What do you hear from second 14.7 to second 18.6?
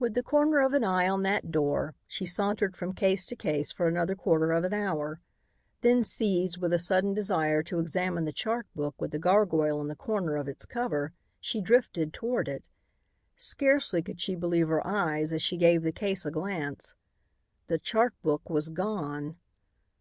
eyes as she gave the case a glance. _The chart book